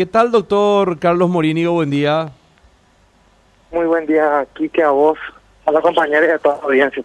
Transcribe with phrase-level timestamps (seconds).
[0.00, 1.72] ¿Qué tal, doctor Carlos Morínigo?
[1.72, 2.30] Buen día.
[3.70, 5.18] Muy buen día, Kike, a vos,
[5.66, 7.02] a la compañera y a toda la audiencia.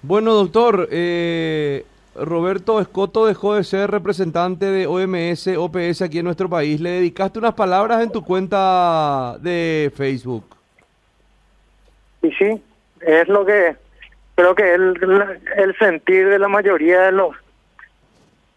[0.00, 1.84] Bueno, doctor, eh,
[2.14, 6.80] Roberto Escoto dejó de ser representante de OMS, OPS aquí en nuestro país.
[6.80, 10.56] Le dedicaste unas palabras en tu cuenta de Facebook.
[12.22, 12.62] Y sí,
[13.02, 13.76] es lo que
[14.36, 17.36] creo que el, el sentir de la mayoría de los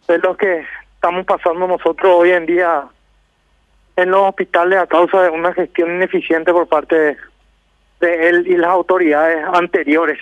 [0.07, 0.63] de los que
[0.93, 2.87] estamos pasando nosotros hoy en día
[4.01, 7.17] en los hospitales a causa de una gestión ineficiente por parte de,
[7.99, 10.19] de él y las autoridades anteriores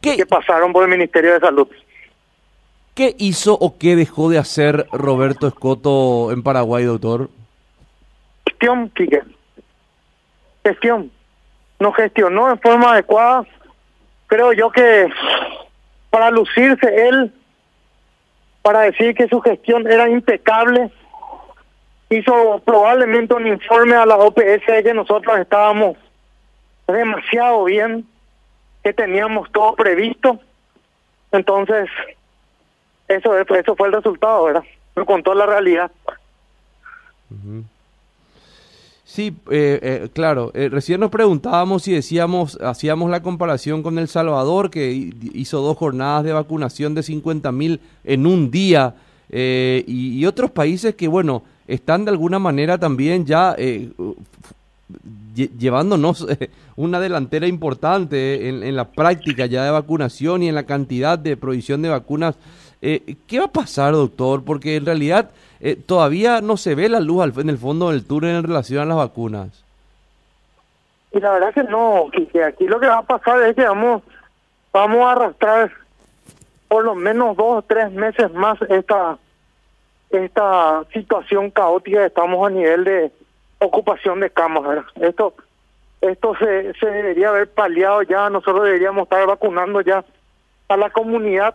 [0.00, 1.68] ¿Qué, que pasaron por el Ministerio de Salud.
[2.94, 7.28] ¿Qué hizo o qué dejó de hacer Roberto Escoto en Paraguay, doctor?
[8.46, 9.22] Gestión, Quique.
[10.64, 11.10] Gestión.
[11.78, 13.44] No gestionó en forma adecuada.
[14.28, 15.08] Creo yo que
[16.10, 17.32] para lucirse él,
[18.62, 20.90] para decir que su gestión era impecable,
[22.10, 25.96] hizo probablemente un informe a la OPS de que nosotros estábamos
[26.86, 28.06] demasiado bien,
[28.82, 30.38] que teníamos todo previsto.
[31.32, 31.88] Entonces,
[33.08, 34.64] eso, eso fue el resultado, ¿verdad?
[34.94, 35.90] Me contó la realidad.
[39.04, 40.50] Sí, eh, eh, claro.
[40.54, 44.92] Eh, recién nos preguntábamos si decíamos, hacíamos la comparación con El Salvador, que
[45.32, 48.94] hizo dos jornadas de vacunación de 50 mil en un día,
[49.28, 53.56] y, y, otros países que, bueno, están de alguna manera también ya
[55.34, 56.26] llevándonos
[56.76, 61.36] una delantera importante en, en, la práctica ya de vacunación y en la cantidad de
[61.36, 62.36] provisión de vacunas.
[62.80, 64.44] ¿Qué va a pasar, doctor?
[64.44, 68.06] Porque en realidad eh, todavía no se ve la luz al, en el fondo del
[68.06, 69.64] túnel en relación a las vacunas.
[71.12, 74.02] Y la verdad que no, que aquí lo que va a pasar es que vamos,
[74.72, 75.72] vamos a arrastrar
[76.68, 79.16] por lo menos dos o tres meses más esta
[80.10, 83.12] esta situación caótica estamos a nivel de
[83.58, 84.84] ocupación de camas.
[85.00, 85.34] Esto
[86.00, 90.04] esto se, se debería haber paliado ya, nosotros deberíamos estar vacunando ya
[90.68, 91.54] a la comunidad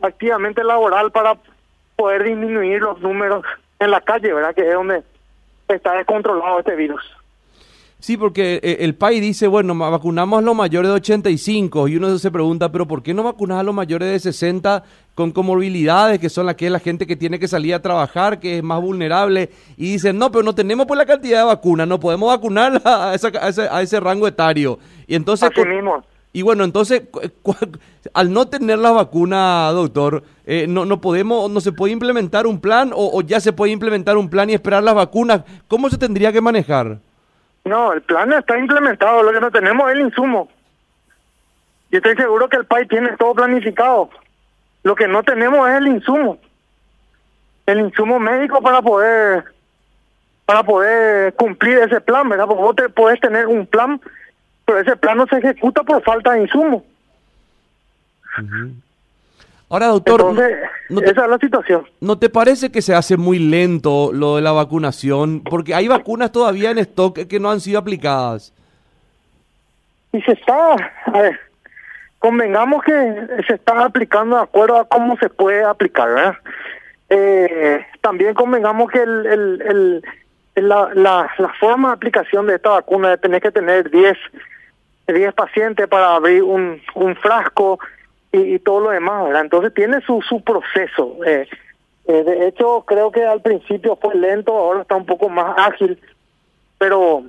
[0.00, 1.36] activamente laboral para
[1.96, 3.44] poder disminuir los números
[3.78, 4.54] en la calle, ¿verdad?
[4.54, 5.02] Que es donde
[5.68, 7.02] está descontrolado este virus.
[8.00, 12.16] Sí, porque eh, el país dice, bueno, vacunamos a los mayores de 85 y uno
[12.16, 14.84] se pregunta, pero ¿por qué no vacunas a los mayores de 60
[15.16, 18.38] con comorbilidades, que son las que es la gente que tiene que salir a trabajar,
[18.38, 19.50] que es más vulnerable?
[19.76, 23.14] Y dicen, no, pero no tenemos pues la cantidad de vacunas, no podemos vacunar a,
[23.14, 24.78] esa, a, ese, a ese rango etario.
[25.08, 25.50] Y entonces...
[25.50, 26.00] Así mismo.
[26.32, 27.02] Y bueno, entonces,
[28.12, 32.60] al no tener la vacuna, doctor, eh, no, no podemos, no se puede implementar un
[32.60, 35.42] plan o, o, ya se puede implementar un plan y esperar las vacunas.
[35.66, 37.00] ¿Cómo se tendría que manejar?
[37.68, 40.48] No, el plan está implementado, lo que no tenemos es el insumo.
[41.90, 44.10] Y estoy seguro que el país tiene todo planificado.
[44.82, 46.38] Lo que no tenemos es el insumo.
[47.66, 49.44] El insumo médico para poder
[50.46, 52.46] para poder cumplir ese plan, ¿verdad?
[52.46, 54.00] Porque vos te, podés tener un plan
[54.68, 56.84] pero ese plan no se ejecuta por falta de insumo.
[59.70, 60.56] Ahora, doctor, Entonces,
[60.88, 61.86] no te, esa es la situación.
[62.00, 65.42] ¿no te parece que se hace muy lento lo de la vacunación?
[65.42, 68.54] Porque hay vacunas todavía en stock que no han sido aplicadas.
[70.12, 70.74] Y se está,
[71.04, 71.38] a ver,
[72.18, 76.36] convengamos que se está aplicando de acuerdo a cómo se puede aplicar, ¿verdad?
[77.10, 80.02] Eh, también convengamos que el, el,
[80.54, 84.16] el, la, la, la forma de aplicación de esta vacuna de tener que tener 10
[85.12, 87.78] 10 pacientes para abrir un, un frasco
[88.32, 89.42] y, y, todo lo demás, ¿verdad?
[89.42, 91.16] Entonces tiene su, su proceso.
[91.24, 91.48] Eh,
[92.06, 95.98] eh, de hecho, creo que al principio fue lento, ahora está un poco más ágil,
[96.78, 97.24] pero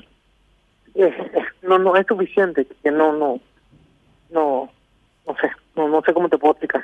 [0.95, 1.13] eh,
[1.61, 3.39] no no es suficiente, que no, no,
[4.29, 4.69] no,
[5.27, 6.83] no sé, no, no sé cómo te puedo explicar.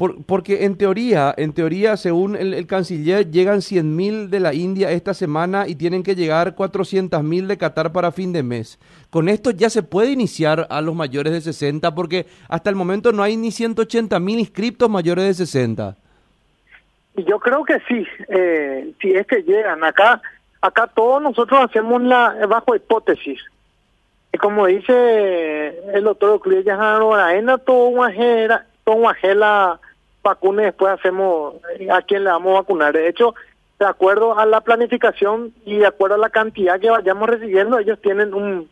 [0.00, 4.90] Por, porque en teoría, en teoría, según el, el canciller, llegan 100.000 de la India
[4.92, 8.78] esta semana y tienen que llegar 400.000 de Qatar para fin de mes.
[9.10, 13.12] Con esto ya se puede iniciar a los mayores de 60 porque hasta el momento
[13.12, 15.94] no hay ni 180.000 inscriptos mayores de 60.
[17.16, 20.22] Y yo creo que sí, eh, si es que llegan acá,
[20.62, 23.38] acá todos nosotros hacemos la bajo hipótesis.
[24.32, 29.80] Y como dice el doctor Euclides Yajarora, todo una la vacuna
[30.24, 31.54] y después hacemos
[31.90, 32.92] a quién le vamos a vacunar.
[32.92, 33.34] De hecho,
[33.78, 38.00] de acuerdo a la planificación y de acuerdo a la cantidad que vayamos recibiendo, ellos
[38.00, 38.68] tienen un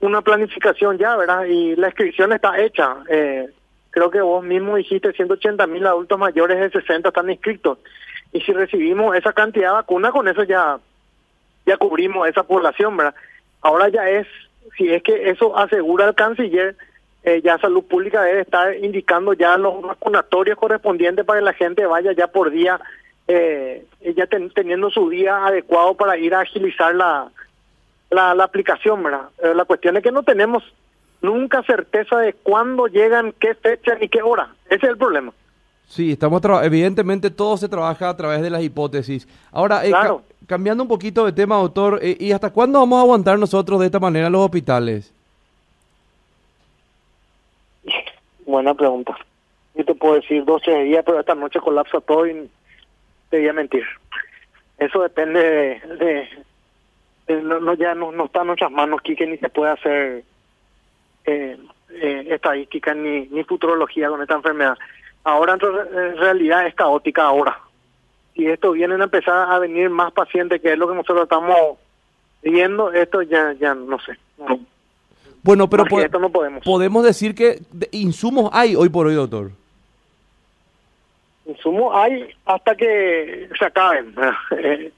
[0.00, 1.44] una planificación ya, ¿verdad?
[1.44, 2.98] Y la inscripción está hecha.
[3.08, 3.48] Eh,
[3.90, 7.78] creo que vos mismo dijiste 180 mil adultos mayores de 60 están inscritos.
[8.32, 10.78] Y si recibimos esa cantidad de vacuna, con eso ya,
[11.64, 13.14] ya cubrimos esa población, ¿verdad?
[13.62, 14.26] Ahora ya es,
[14.76, 16.76] si es que eso asegura el canciller,
[17.26, 21.84] eh, ya Salud Pública debe estar indicando ya los vacunatorios correspondientes para que la gente
[21.84, 22.80] vaya ya por día
[23.26, 23.84] eh,
[24.16, 27.28] ya teniendo su día adecuado para ir a agilizar la,
[28.10, 29.28] la, aplicación, ¿verdad?
[29.42, 30.62] Eh, la cuestión es que no tenemos
[31.20, 34.54] nunca certeza de cuándo llegan, qué fecha ni qué hora.
[34.66, 35.32] Ese es el problema.
[35.88, 39.26] Sí, estamos evidentemente todo se trabaja a través de las hipótesis.
[39.50, 39.92] Ahora, eh,
[40.46, 43.98] cambiando un poquito de tema, doctor, ¿y hasta cuándo vamos a aguantar nosotros de esta
[43.98, 45.15] manera los hospitales?
[48.46, 49.16] Buena pregunta.
[49.74, 52.48] Yo te puedo decir 12 días, pero esta noche colapsa todo y
[53.28, 53.84] te voy a mentir.
[54.78, 56.28] Eso depende de...
[57.42, 60.24] no, ya no, no, está en nuestras manos, que ni se puede hacer
[61.24, 61.58] eh,
[61.90, 64.78] eh, estadística ni, ni futurología con esta enfermedad.
[65.24, 67.58] Ahora en realidad es caótica ahora.
[68.34, 71.78] Y esto vienen a empezar a venir más pacientes, que es lo que nosotros estamos
[72.42, 74.16] viendo, esto ya, ya no sé.
[75.46, 75.84] Bueno, pero
[76.18, 76.64] no podemos.
[76.64, 77.60] podemos decir que
[77.92, 79.52] insumos hay hoy por hoy, doctor.
[81.46, 84.14] Insumos hay hasta que se acaben.
[84.58, 84.92] Eh,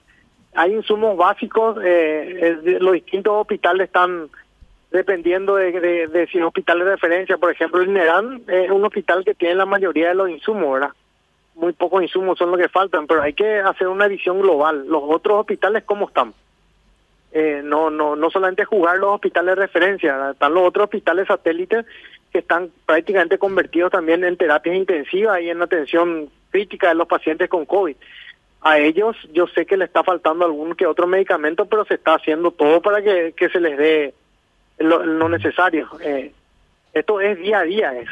[0.55, 4.29] hay insumos básicos, eh, los distintos hospitales están
[4.91, 9.25] dependiendo de, de, si un hospital de referencia, por ejemplo, el NERAN es un hospital
[9.25, 10.91] que tiene la mayoría de los insumos, ¿verdad?
[11.55, 14.87] Muy pocos insumos son los que faltan, pero hay que hacer una visión global.
[14.89, 16.33] Los otros hospitales, ¿cómo están?
[17.33, 21.85] Eh, no, no, no solamente jugar los hospitales de referencia, están los otros hospitales satélites
[22.33, 27.49] que están prácticamente convertidos también en terapias intensivas y en atención crítica de los pacientes
[27.49, 27.97] con COVID.
[28.63, 32.15] A ellos yo sé que le está faltando algún que otro medicamento, pero se está
[32.15, 34.15] haciendo todo para que, que se les dé
[34.79, 35.89] lo, necesario.
[36.01, 36.33] Eh,
[36.93, 38.09] esto es día a día, es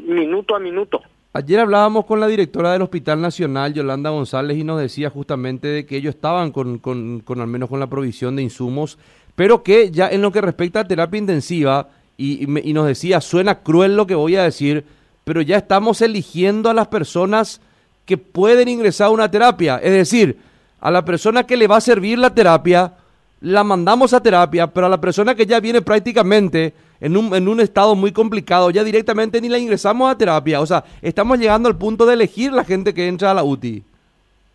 [0.00, 1.02] minuto a minuto.
[1.32, 5.86] Ayer hablábamos con la directora del Hospital Nacional, Yolanda González, y nos decía justamente de
[5.86, 8.98] que ellos estaban con, con, con al menos con la provisión de insumos,
[9.36, 13.60] pero que ya en lo que respecta a terapia intensiva, y, y, nos decía, suena
[13.60, 14.84] cruel lo que voy a decir,
[15.22, 17.60] pero ya estamos eligiendo a las personas
[18.06, 19.76] que pueden ingresar a una terapia.
[19.76, 20.36] Es decir,
[20.80, 22.94] a la persona que le va a servir la terapia,
[23.40, 27.48] la mandamos a terapia, pero a la persona que ya viene prácticamente en un, en
[27.48, 30.60] un estado muy complicado, ya directamente ni la ingresamos a terapia.
[30.60, 33.82] O sea, estamos llegando al punto de elegir la gente que entra a la UTI.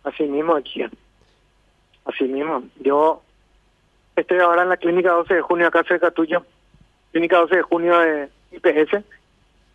[0.04, 0.84] Así mismo, aquí.
[2.04, 2.62] Así mismo.
[2.80, 3.22] Yo
[4.14, 6.44] estoy ahora en la clínica 12 de junio acá cerca tuyo,
[7.10, 9.04] clínica 12 de junio de IPS,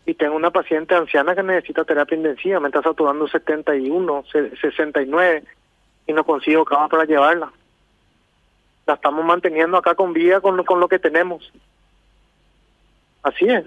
[0.05, 4.23] y tengo una paciente anciana que necesita terapia intensiva, me está saturando 71,
[4.61, 5.43] 69,
[6.07, 7.51] y no consigo cama para llevarla
[8.85, 11.51] la estamos manteniendo acá con vida con, con lo que tenemos.
[13.23, 13.65] Así es.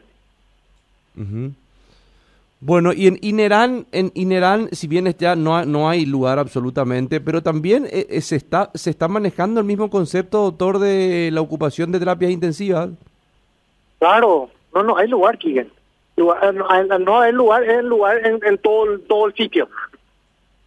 [2.60, 7.42] Bueno, y en Inerán, en Inerán, si bien ya no, no hay lugar absolutamente, pero
[7.42, 11.92] también eh, eh, se está se está manejando el mismo concepto, doctor, de la ocupación
[11.92, 12.90] de terapias intensivas.
[13.98, 15.70] Claro, no, no, hay lugar, Kigen.
[16.16, 16.22] Eh,
[16.54, 19.68] no, hay lugar, es el lugar en, en, todo, todo el sitio.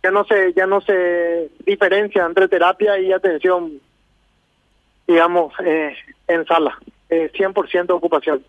[0.04, 3.82] Ya no se ya no se diferencia entre terapia y atención
[5.08, 5.96] digamos, eh,
[6.28, 6.78] en sala,
[7.10, 8.44] eh, 100% ocupación.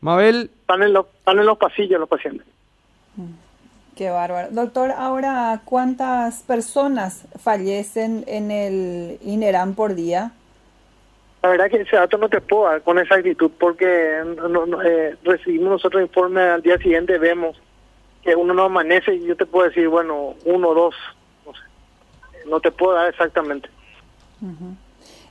[0.00, 0.50] Mabel.
[0.60, 2.46] Están en, los, están en los pasillos los pacientes.
[3.16, 3.32] Mm,
[3.96, 4.48] qué bárbaro.
[4.50, 10.32] Doctor, ahora, ¿cuántas personas fallecen en el INERAM por día?
[11.42, 15.70] La verdad que ese dato no te puedo dar con exactitud porque no, eh, recibimos
[15.70, 17.60] nosotros informe al día siguiente, vemos
[18.22, 20.94] que uno no amanece y yo te puedo decir, bueno, uno o dos,
[21.44, 21.60] no sé.
[22.48, 23.68] No te puedo dar exactamente.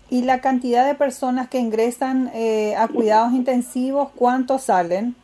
[0.10, 5.16] ¿Y la cantidad de personas que ingresan eh, a cuidados intensivos, cuántos salen?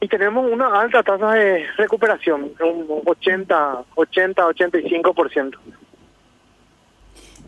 [0.00, 5.58] Y tenemos una alta tasa de recuperación, un 80, 80, 85%.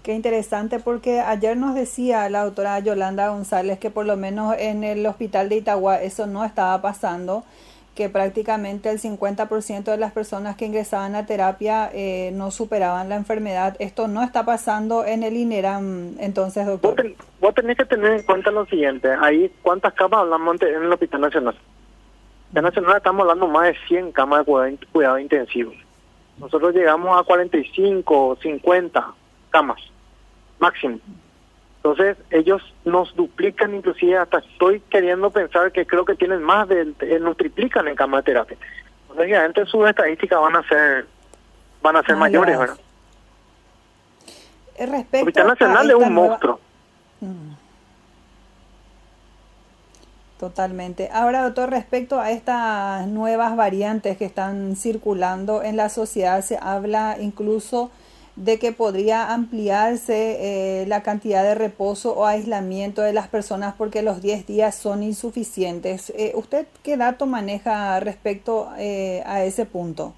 [0.02, 4.82] Qué interesante porque ayer nos decía la doctora Yolanda González que por lo menos en
[4.82, 7.44] el hospital de Itagua eso no estaba pasando
[7.94, 13.16] que prácticamente el 50% de las personas que ingresaban a terapia eh, no superaban la
[13.16, 13.76] enfermedad.
[13.80, 17.14] Esto no está pasando en el INERAM, entonces, doctor.
[17.40, 21.20] Vos, tenés que tener en cuenta lo siguiente, ahí cuántas camas hablamos en el Hospital
[21.20, 21.58] Nacional.
[22.52, 25.72] En el Nacional estamos hablando más de 100 camas de cuidado, intensivo.
[26.38, 29.14] Nosotros llegamos a 45, 50
[29.50, 29.80] camas,
[30.58, 30.99] máximo.
[31.84, 36.94] Entonces, ellos nos duplican, inclusive hasta estoy queriendo pensar que creo que tienen más, de,
[37.00, 38.56] eh, nos triplican en cama de terapia.
[39.18, 41.06] Entonces, sus estadísticas van a ser
[41.82, 42.78] van a ser mayores, ¿verdad?
[44.76, 46.60] Eh, respecto Hospital Nacional es un monstruo.
[47.20, 47.52] Mm.
[50.38, 51.08] Totalmente.
[51.12, 57.16] Ahora, doctor, respecto a estas nuevas variantes que están circulando en la sociedad, se habla
[57.20, 57.90] incluso
[58.36, 64.02] de que podría ampliarse eh, la cantidad de reposo o aislamiento de las personas porque
[64.02, 66.10] los 10 días son insuficientes.
[66.16, 70.14] Eh, ¿Usted qué dato maneja respecto eh, a ese punto?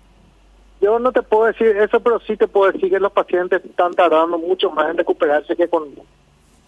[0.81, 3.95] Yo no te puedo decir eso, pero sí te puedo decir que los pacientes están
[3.95, 5.89] tardando mucho más en recuperarse que con,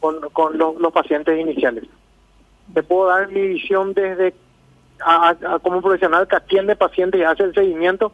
[0.01, 1.85] con, los, pacientes iniciales.
[2.73, 4.35] Te puedo dar mi visión desde
[5.63, 8.13] como profesional que atiende pacientes y hace el seguimiento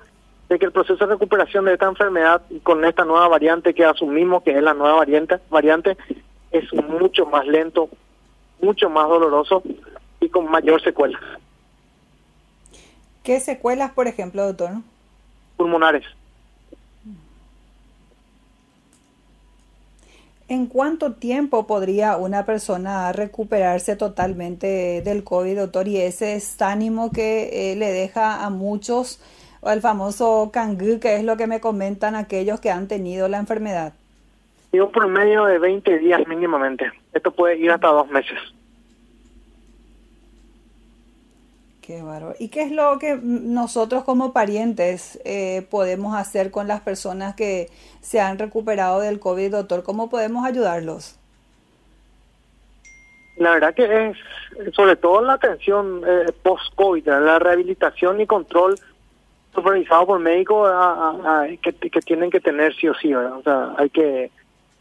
[0.53, 4.43] de que el proceso de recuperación de esta enfermedad con esta nueva variante que asumimos
[4.43, 5.97] que es la nueva variante, variante
[6.51, 7.89] es mucho más lento,
[8.61, 9.63] mucho más doloroso
[10.21, 11.21] y con mayor secuelas.
[13.23, 14.73] ¿Qué secuelas, por ejemplo, doctor?
[15.57, 16.05] Pulmonares.
[20.49, 25.89] ¿En cuánto tiempo podría una persona recuperarse totalmente del COVID, doctor?
[25.89, 29.19] Y ese es ánimo que eh, le deja a muchos
[29.63, 33.39] o el famoso cangú, que es lo que me comentan aquellos que han tenido la
[33.39, 33.95] enfermedad?
[34.73, 36.91] Y un promedio de 20 días mínimamente.
[37.15, 38.39] Esto puede ir hasta dos meses.
[41.81, 42.35] Qué bárbaro.
[42.39, 47.69] ¿Y qué es lo que nosotros como parientes eh, podemos hacer con las personas que
[48.01, 49.85] se han recuperado del COVID, doctor?
[49.85, 51.19] ¿Cómo podemos ayudarlos?
[53.37, 54.17] La verdad que es
[54.75, 58.77] sobre todo la atención eh, post-COVID, la rehabilitación y control
[59.55, 60.71] supervisado por médicos
[61.61, 64.31] que, tienen que tener sí o sí, O sea, hay que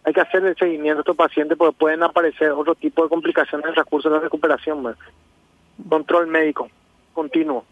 [0.04, 3.66] hay que hacer el seguimiento a estos pacientes porque pueden aparecer otro tipo de complicaciones
[3.66, 4.96] en el transcurso de la recuperación.
[5.88, 6.70] Control médico
[7.14, 7.66] continuo.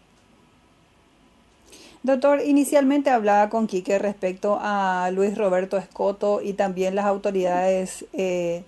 [2.02, 8.64] Doctor, inicialmente hablaba con Quique respecto a Luis Roberto Escoto y también las autoridades eh,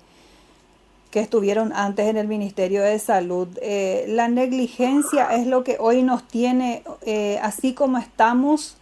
[1.13, 3.47] que estuvieron antes en el Ministerio de Salud.
[3.61, 8.79] Eh, la negligencia es lo que hoy nos tiene eh, así como estamos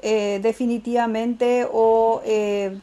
[0.00, 2.22] eh, definitivamente o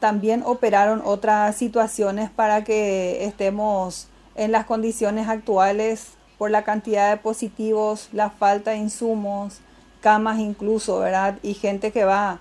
[0.02, 7.18] también operaron otras situaciones para que estemos en las condiciones actuales por la cantidad de
[7.18, 9.60] positivos, la falta de insumos,
[10.02, 11.40] camas incluso, ¿verdad?
[11.42, 12.40] Y gente que va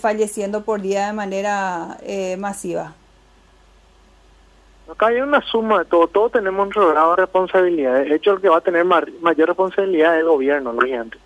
[0.00, 1.98] falleciendo por día de manera
[2.38, 2.94] masiva.
[4.90, 8.04] Acá hay una suma de todo, todos tenemos un grado de responsabilidad.
[8.04, 11.18] De hecho, el que va a tener mayor responsabilidad es el gobierno, no gente.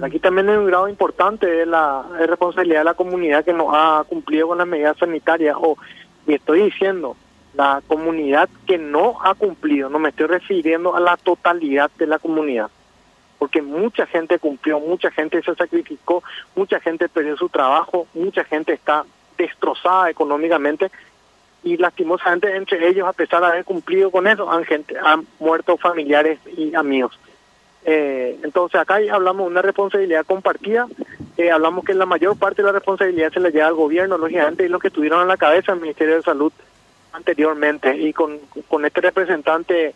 [0.00, 4.04] Aquí también hay un grado importante de la responsabilidad de la comunidad que no ha
[4.04, 5.56] cumplido con las medidas sanitarias.
[5.58, 5.76] O,
[6.26, 7.16] y estoy diciendo,
[7.54, 12.20] la comunidad que no ha cumplido, no me estoy refiriendo a la totalidad de la
[12.20, 12.70] comunidad.
[13.40, 16.22] Porque mucha gente cumplió, mucha gente se sacrificó,
[16.54, 19.04] mucha gente perdió su trabajo, mucha gente está
[19.36, 20.90] destrozada económicamente
[21.62, 25.76] y lastimosamente entre ellos, a pesar de haber cumplido con eso, han, gente, han muerto
[25.76, 27.18] familiares y amigos.
[27.84, 30.86] Eh, entonces acá hablamos de una responsabilidad compartida,
[31.36, 34.64] eh, hablamos que la mayor parte de la responsabilidad se le lleva al gobierno, lógicamente,
[34.64, 36.52] y los que estuvieron a la cabeza del Ministerio de Salud
[37.12, 38.38] anteriormente, y con,
[38.68, 39.94] con este representante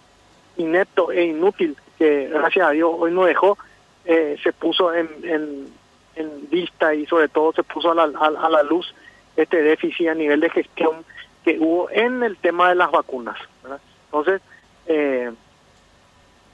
[0.56, 3.58] inepto e inútil que gracias a Dios hoy no dejó,
[4.04, 5.68] eh, se puso en, en,
[6.16, 8.92] en, vista y sobre todo se puso a la, a la luz
[9.36, 11.04] este déficit a nivel de gestión
[11.44, 13.36] que hubo en el tema de las vacunas.
[14.06, 14.40] Entonces,
[14.86, 15.30] eh,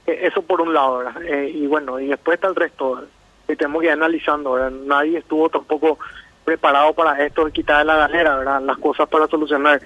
[0.05, 3.03] eso por un lado, eh, y bueno, y después está el resto,
[3.47, 5.99] que tenemos que ir analizando, Nadie estuvo tampoco
[6.43, 8.61] preparado para esto de quitar de la galera, ¿verdad?
[8.61, 9.81] Las cosas para solucionar.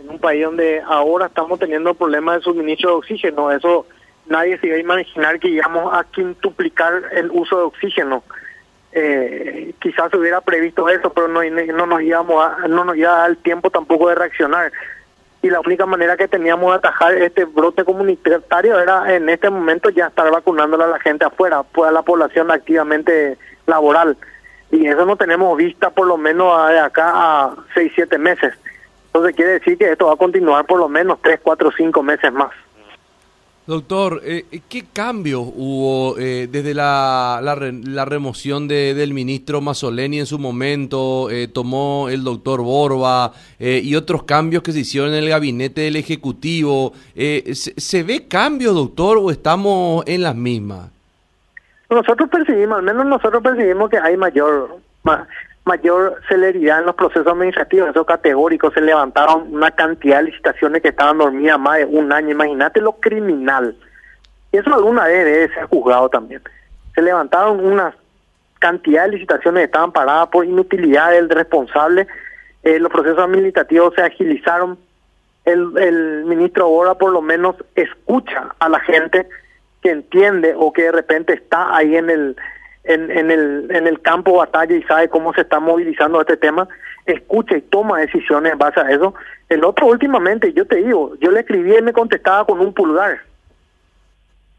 [0.00, 3.86] En un país donde ahora estamos teniendo problemas de suministro de oxígeno, eso
[4.26, 8.22] nadie se iba a imaginar que íbamos a quintuplicar el uso de oxígeno
[8.98, 13.28] eh, quizás hubiera previsto eso, pero no, no nos íbamos a, no nos iba a
[13.28, 14.72] dar tiempo tampoco de reaccionar.
[15.40, 19.88] Y la única manera que teníamos de atajar este brote comunitario era en este momento
[19.90, 24.16] ya estar vacunándola a la gente afuera, pues a la población activamente laboral.
[24.70, 28.54] Y eso no tenemos vista por lo menos de acá a 6, 7 meses.
[29.06, 32.32] Entonces quiere decir que esto va a continuar por lo menos 3, 4, 5 meses
[32.32, 32.50] más.
[33.68, 40.24] Doctor, eh, ¿qué cambios hubo eh, desde la, la, remoción de, del ministro Mazzoleni en
[40.24, 41.28] su momento?
[41.30, 45.96] Eh, tomó el doctor Borba y otros cambios que se hicieron en el gabinete del
[45.96, 46.94] Ejecutivo.
[47.14, 50.88] Se, ¿se, ve cambios, doctor, o estamos en las mismas?
[51.90, 54.78] Nosotros percibimos, al menos nosotros percibimos que hay mayor
[55.68, 60.88] mayor celeridad en los procesos administrativos, eso categórico, se levantaron una cantidad de licitaciones que
[60.88, 63.76] estaban dormidas más de un año, imagínate lo criminal.
[64.50, 66.42] Y eso alguna vez debe ser juzgado también.
[66.94, 67.94] Se levantaron una
[68.58, 72.08] cantidad de licitaciones que estaban paradas por inutilidad del responsable,
[72.62, 74.78] eh, los procesos administrativos se agilizaron,
[75.44, 79.28] el, el ministro Bora por lo menos escucha a la gente
[79.82, 82.36] que entiende o que de repente está ahí en el
[82.88, 86.66] en, en, el, en el campo batalla y sabe cómo se está movilizando este tema.
[87.06, 89.14] escucha y toma decisiones en base a eso.
[89.48, 93.20] El otro últimamente, yo te digo, yo le escribía y me contestaba con un pulgar.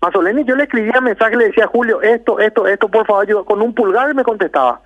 [0.02, 3.62] Masoleni yo le escribía mensaje, le decía Julio, esto, esto, esto, por favor, yo con
[3.62, 4.82] un pulgar me contestaba.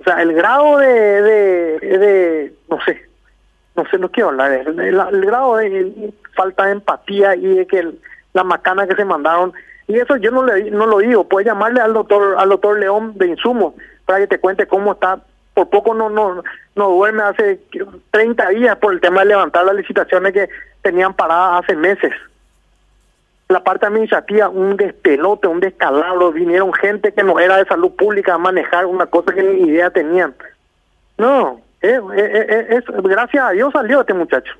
[0.00, 3.02] O sea, el grado de, de, no sé,
[3.76, 7.92] no sé, no quiero hablar, el, el, grado de falta de empatía y de que
[8.32, 9.52] la macana que se mandaron,
[9.88, 13.14] y eso yo no le no lo digo, puedes llamarle al doctor al doctor León
[13.16, 15.18] de Insumos para que te cuente cómo está,
[15.54, 16.42] por poco no no
[16.76, 17.22] no duerme.
[17.22, 17.60] Hace
[18.10, 20.48] 30 días por el tema de levantar las licitaciones que
[20.82, 22.12] tenían paradas hace meses.
[23.48, 28.34] La parte administrativa un despelote, un descalabro, vinieron gente que no era de salud pública
[28.34, 30.34] a manejar una cosa que ni idea tenían.
[31.16, 34.52] No, eh, eh, eh, gracias a Dios salió este muchacho.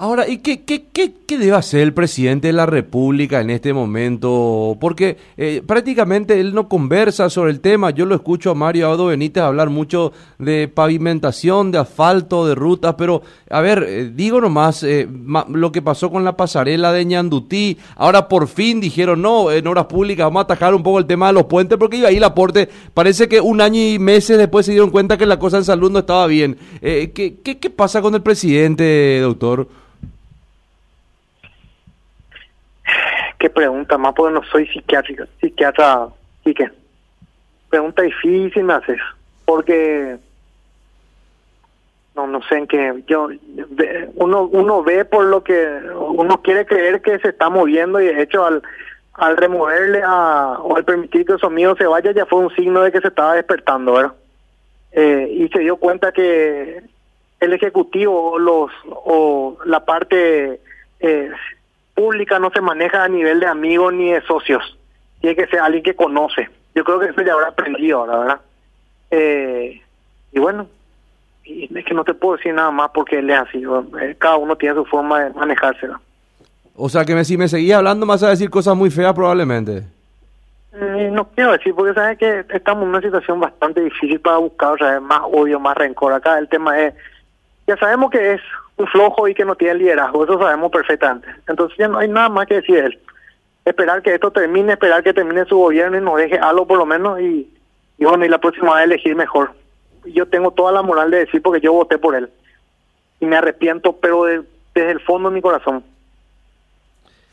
[0.00, 3.72] Ahora, ¿y qué, qué, qué, qué, debe hacer el presidente de la República en este
[3.72, 4.76] momento?
[4.80, 7.90] Porque eh, prácticamente él no conversa sobre el tema.
[7.90, 12.94] Yo lo escucho a Mario Audo Benítez hablar mucho de pavimentación, de asfalto, de rutas,
[12.96, 15.08] pero a ver, eh, digo nomás eh,
[15.48, 17.76] lo que pasó con la pasarela de Ñandutí.
[17.96, 21.26] Ahora por fin dijeron, no, en horas públicas vamos a atajar un poco el tema
[21.26, 22.68] de los puentes porque iba ahí el aporte.
[22.94, 25.90] Parece que un año y meses después se dieron cuenta que la cosa en salud
[25.90, 26.56] no estaba bien.
[26.80, 29.66] ¿qué, qué, ¿Qué pasa con el presidente, doctor?
[33.38, 36.08] Qué pregunta más, porque no soy psiquiátrica, psiquiatra,
[36.44, 36.70] qué.
[37.68, 38.98] Pregunta difícil me haces,
[39.44, 40.16] porque
[42.14, 43.28] no no sé en qué yo
[44.14, 48.22] uno uno ve por lo que uno quiere creer que se está moviendo y de
[48.22, 48.62] hecho al
[49.12, 52.82] al removerle a, o al permitir que su amigo se vaya ya fue un signo
[52.82, 54.12] de que se estaba despertando, ¿verdad?
[54.92, 56.82] Eh, y se dio cuenta que
[57.40, 60.60] el ejecutivo los o la parte
[61.00, 61.30] eh,
[61.98, 64.78] pública no se maneja a nivel de amigos ni de socios.
[65.20, 66.48] Tiene que ser alguien que conoce.
[66.72, 68.40] Yo creo que eso ya habrá aprendido ahora, ¿verdad?
[69.10, 69.82] Eh,
[70.30, 70.68] y bueno,
[71.44, 73.64] y es que no te puedo decir nada más porque él es así.
[74.00, 76.00] Eh, cada uno tiene su forma de manejársela.
[76.76, 79.82] O sea que si me seguía hablando más a decir cosas muy feas probablemente.
[80.74, 84.74] Eh, no quiero decir, porque sabes que estamos en una situación bastante difícil para buscar
[84.74, 86.12] o sea, más odio, más rencor.
[86.12, 86.94] Acá el tema es,
[87.66, 88.40] ya sabemos que es
[88.78, 91.28] un flojo y que no tiene liderazgo, eso sabemos perfectamente.
[91.46, 92.98] Entonces ya no hay nada más que decir de él.
[93.64, 96.86] Esperar que esto termine, esperar que termine su gobierno y nos deje algo por lo
[96.86, 97.52] menos y,
[97.98, 99.52] y bueno, y la próxima vez elegir mejor.
[100.06, 102.30] Yo tengo toda la moral de decir porque yo voté por él.
[103.20, 105.82] Y me arrepiento, pero desde el fondo de mi corazón.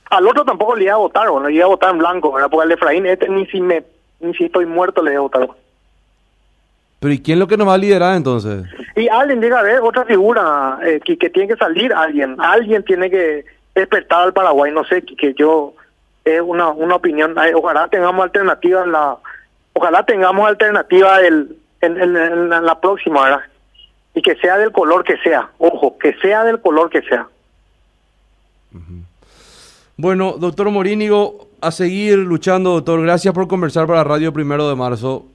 [0.10, 2.50] Al otro tampoco le iba a votar, bueno, le iba a votar en blanco, ¿verdad?
[2.50, 3.84] Porque al Efraín este ni si me
[4.20, 5.50] ni si estoy muerto le iba a votar.
[7.00, 8.66] Pero ¿y quién es lo que nos va a liderar entonces?
[8.96, 12.84] Y alguien llega a ver otra figura eh, que, que, tiene que salir alguien, alguien
[12.84, 15.74] tiene que despertar al Paraguay, no sé, que, yo
[16.24, 19.18] es una, una opinión, ojalá tengamos alternativa en la,
[19.74, 23.42] ojalá tengamos alternativa el, en, la próxima, ¿verdad?
[24.14, 27.28] Y que sea del color que sea, ojo, que sea del color que sea.
[29.98, 33.02] Bueno, doctor Morínigo, a seguir luchando, doctor.
[33.02, 35.26] Gracias por conversar para Radio Primero de Marzo.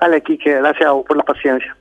[0.00, 1.76] Dale, Quique, gracias por la paciencia.